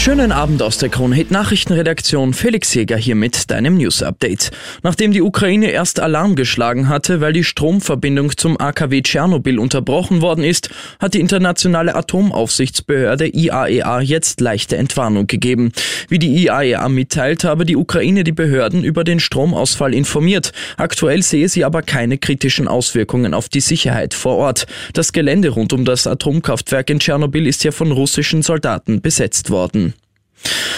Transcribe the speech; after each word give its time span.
Schönen 0.00 0.30
Abend 0.30 0.62
aus 0.62 0.78
der 0.78 0.90
Kronhit 0.90 1.32
Nachrichtenredaktion. 1.32 2.32
Felix 2.32 2.72
Jäger 2.72 2.96
hier 2.96 3.16
mit 3.16 3.50
deinem 3.50 3.76
News 3.76 4.02
Update. 4.02 4.52
Nachdem 4.84 5.12
die 5.12 5.20
Ukraine 5.20 5.70
erst 5.72 5.98
Alarm 5.98 6.36
geschlagen 6.36 6.88
hatte, 6.88 7.20
weil 7.20 7.32
die 7.32 7.42
Stromverbindung 7.42 8.34
zum 8.36 8.58
AKW 8.58 9.02
Tschernobyl 9.02 9.58
unterbrochen 9.58 10.22
worden 10.22 10.44
ist, 10.44 10.70
hat 11.00 11.14
die 11.14 11.20
internationale 11.20 11.96
Atomaufsichtsbehörde 11.96 13.26
IAEA 13.26 14.00
e 14.00 14.04
jetzt 14.04 14.40
leichte 14.40 14.76
Entwarnung 14.76 15.26
gegeben. 15.26 15.72
Wie 16.08 16.20
die 16.20 16.44
IAEA 16.44 16.86
e 16.86 16.88
mitteilt, 16.88 17.42
habe 17.42 17.66
die 17.66 17.76
Ukraine 17.76 18.22
die 18.22 18.32
Behörden 18.32 18.84
über 18.84 19.02
den 19.02 19.18
Stromausfall 19.18 19.92
informiert. 19.92 20.52
Aktuell 20.76 21.24
sehe 21.24 21.48
sie 21.48 21.64
aber 21.64 21.82
keine 21.82 22.18
kritischen 22.18 22.68
Auswirkungen 22.68 23.34
auf 23.34 23.48
die 23.48 23.60
Sicherheit 23.60 24.14
vor 24.14 24.36
Ort. 24.36 24.68
Das 24.94 25.12
Gelände 25.12 25.50
rund 25.50 25.72
um 25.72 25.84
das 25.84 26.06
Atomkraftwerk 26.06 26.88
in 26.88 27.00
Tschernobyl 27.00 27.48
ist 27.48 27.64
ja 27.64 27.72
von 27.72 27.90
russischen 27.90 28.42
Soldaten 28.42 29.02
besetzt 29.02 29.50
worden. 29.50 29.88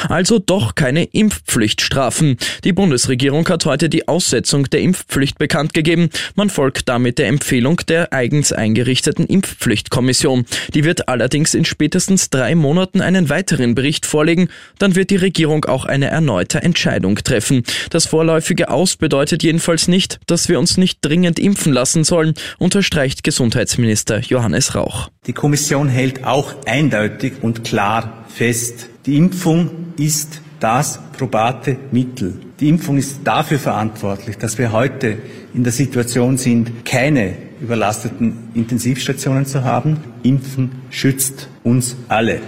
Also 0.09 0.39
doch 0.39 0.75
keine 0.75 1.05
Impfpflichtstrafen. 1.05 2.37
Die 2.65 2.73
Bundesregierung 2.73 3.49
hat 3.49 3.67
heute 3.67 3.89
die 3.89 4.09
Aussetzung 4.09 4.69
der 4.71 4.81
Impfpflicht 4.81 5.39
bekannt 5.39 5.75
gegeben. 5.75 6.11
Man 6.35 6.51
folgt 6.51 6.89
damit 6.89 7.19
der 7.19 7.29
Empfehlung 7.29 7.79
der 7.89 8.13
eigens 8.13 8.53
eingerichteten 8.53 9.27
Impfpflichtkommission. 9.27 10.47
Die 10.75 10.85
wird 10.85 11.09
allerdings 11.09 11.55
in 11.55 11.65
spätestens 11.65 12.31
drei 12.31 12.55
Monaten 12.55 13.01
einen 13.01 13.29
weiteren 13.29 13.75
Bericht 13.75 14.07
vorlegen. 14.07 14.49
Dann 14.79 14.97
wird 14.97 15.11
die 15.11 15.17
Regierung 15.17 15.65
auch 15.65 15.85
eine 15.85 16.07
erneute 16.07 16.63
Entscheidung 16.63 17.17
treffen. 17.17 17.63
Das 17.91 18.07
vorläufige 18.07 18.71
Aus 18.71 18.97
bedeutet 18.97 19.43
jedenfalls 19.43 19.89
nicht, 19.89 20.21
dass 20.27 20.49
wir 20.49 20.59
uns 20.59 20.77
nicht 20.77 20.99
dringend 21.03 21.39
impfen 21.39 21.73
lassen 21.73 22.05
sollen, 22.05 22.35
unterstreicht 22.59 23.23
Gesundheitsminister 23.23 24.21
Johannes 24.21 24.75
Rauch. 24.75 25.09
Die 25.27 25.33
Kommission 25.33 25.89
hält 25.89 26.25
auch 26.25 26.55
eindeutig 26.67 27.35
und 27.43 27.65
klar 27.65 28.20
fest, 28.35 28.89
die 29.07 29.17
Impfung 29.17 29.71
ist 29.97 30.41
das 30.61 31.01
probate 31.17 31.77
Mittel. 31.91 32.35
Die 32.61 32.69
Impfung 32.69 32.99
ist 32.99 33.21
dafür 33.25 33.59
verantwortlich, 33.59 34.37
dass 34.37 34.59
wir 34.59 34.73
heute 34.73 35.19
in 35.55 35.65
der 35.65 35.73
Situation 35.73 36.37
sind, 36.37 36.85
keine 36.85 37.35
überlasteten 37.61 38.51
Intensivstationen 38.55 39.47
zu 39.47 39.65
haben. 39.65 39.99
Impfen 40.23 40.71
schützt 40.91 41.49
uns 41.63 41.97
alle. 42.09 42.41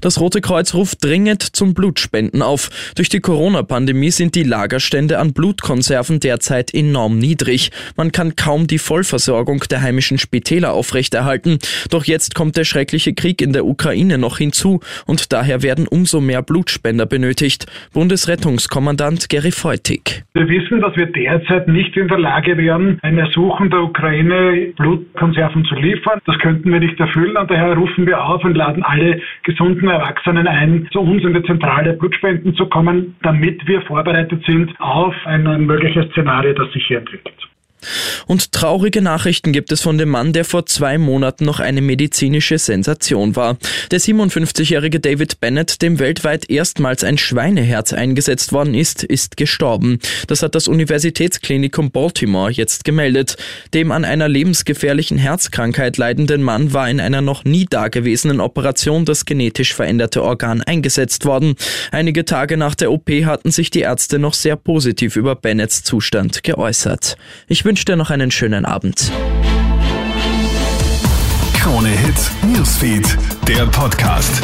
Das 0.00 0.20
Rote 0.20 0.40
Kreuz 0.40 0.74
ruft 0.74 1.04
dringend 1.04 1.42
zum 1.42 1.74
Blutspenden 1.74 2.42
auf. 2.42 2.70
Durch 2.96 3.08
die 3.08 3.20
Corona-Pandemie 3.20 4.10
sind 4.10 4.34
die 4.34 4.44
Lagerstände 4.44 5.18
an 5.18 5.34
Blutkonserven 5.34 6.20
derzeit 6.20 6.72
enorm 6.72 7.18
niedrig. 7.18 7.70
Man 7.96 8.12
kann 8.12 8.34
kaum 8.34 8.66
die 8.66 8.78
Vollversorgung 8.78 9.62
der 9.70 9.82
heimischen 9.82 10.18
Spitäler 10.18 10.72
aufrechterhalten. 10.72 11.58
Doch 11.90 12.04
jetzt 12.04 12.34
kommt 12.34 12.56
der 12.56 12.64
schreckliche 12.64 13.12
Krieg 13.12 13.42
in 13.42 13.52
der 13.52 13.66
Ukraine 13.66 14.16
noch 14.16 14.38
hinzu 14.38 14.80
und 15.06 15.32
daher 15.32 15.62
werden 15.62 15.86
umso 15.86 16.20
mehr 16.20 16.42
Blutspender 16.42 17.04
benötigt. 17.04 17.66
Bundesrettungskommandant 17.92 19.28
Gary 19.28 19.52
Feutig. 19.52 20.24
Wir 20.32 20.48
wissen, 20.48 20.80
dass 20.80 20.96
wir 20.96 21.06
derzeit 21.06 21.68
nicht 21.68 21.96
in 21.96 22.08
der 22.08 22.18
Lage 22.18 22.56
wären, 22.56 22.98
ein 23.02 23.18
Ersuchen 23.18 23.68
der 23.68 23.80
Ukraine 23.80 24.72
Blutkonserven 24.76 25.64
zu 25.66 25.74
liefern. 25.74 26.20
Das 26.24 26.38
könnten 26.38 26.72
wir 26.72 26.80
nicht 26.80 26.98
erfüllen 26.98 27.36
und 27.36 27.50
daher 27.50 27.74
rufen 27.74 28.06
wir 28.06 28.24
auf 28.24 28.42
und 28.44 28.56
laden 28.56 28.82
alle 28.82 29.20
gesunden 29.44 29.89
Erwachsenen 29.92 30.46
ein, 30.46 30.88
zu 30.92 31.00
uns 31.00 31.22
in 31.24 31.34
die 31.34 31.42
zentrale 31.42 31.94
Blutspenden 31.94 32.54
zu 32.54 32.66
kommen, 32.66 33.16
damit 33.22 33.66
wir 33.66 33.82
vorbereitet 33.82 34.44
sind 34.46 34.72
auf 34.80 35.14
ein 35.24 35.44
mögliches 35.66 36.06
Szenario, 36.10 36.52
das 36.54 36.72
sich 36.72 36.86
hier 36.86 36.98
entwickelt. 36.98 37.49
Und 38.26 38.52
traurige 38.52 39.02
Nachrichten 39.02 39.52
gibt 39.52 39.72
es 39.72 39.80
von 39.80 39.98
dem 39.98 40.10
Mann, 40.10 40.32
der 40.32 40.44
vor 40.44 40.66
zwei 40.66 40.98
Monaten 40.98 41.44
noch 41.44 41.60
eine 41.60 41.80
medizinische 41.80 42.58
Sensation 42.58 43.36
war. 43.36 43.56
Der 43.90 44.00
57-jährige 44.00 45.00
David 45.00 45.40
Bennett, 45.40 45.82
dem 45.82 45.98
weltweit 45.98 46.48
erstmals 46.50 47.04
ein 47.04 47.18
Schweineherz 47.18 47.92
eingesetzt 47.92 48.52
worden 48.52 48.74
ist, 48.74 49.02
ist 49.04 49.36
gestorben. 49.36 49.98
Das 50.26 50.42
hat 50.42 50.54
das 50.54 50.68
Universitätsklinikum 50.68 51.90
Baltimore 51.90 52.50
jetzt 52.50 52.84
gemeldet. 52.84 53.36
Dem 53.74 53.92
an 53.92 54.04
einer 54.04 54.28
lebensgefährlichen 54.28 55.18
Herzkrankheit 55.18 55.96
leidenden 55.96 56.42
Mann 56.42 56.72
war 56.72 56.88
in 56.88 57.00
einer 57.00 57.20
noch 57.20 57.44
nie 57.44 57.66
dagewesenen 57.66 58.40
Operation 58.40 59.04
das 59.04 59.24
genetisch 59.24 59.74
veränderte 59.74 60.22
Organ 60.22 60.62
eingesetzt 60.62 61.24
worden. 61.24 61.54
Einige 61.90 62.24
Tage 62.24 62.56
nach 62.56 62.74
der 62.74 62.92
OP 62.92 63.10
hatten 63.24 63.50
sich 63.50 63.70
die 63.70 63.80
Ärzte 63.80 64.18
noch 64.18 64.34
sehr 64.34 64.56
positiv 64.56 65.16
über 65.16 65.34
Bennetts 65.36 65.82
Zustand 65.82 66.42
geäußert. 66.42 67.16
Ich 67.48 67.64
wünsche 67.70 67.84
dir 67.84 67.94
noch 67.94 68.10
einen 68.10 68.32
schönen 68.32 68.64
Abend. 68.64 69.12
Krone 71.54 71.90
Hits, 71.90 72.32
Newsfeed, 72.42 73.16
der 73.46 73.64
Podcast. 73.66 74.42